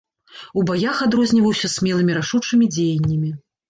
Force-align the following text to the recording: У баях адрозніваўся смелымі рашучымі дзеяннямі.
У 0.61 0.63
баях 0.69 1.03
адрозніваўся 1.09 1.73
смелымі 1.77 2.19
рашучымі 2.19 2.75
дзеяннямі. 2.77 3.37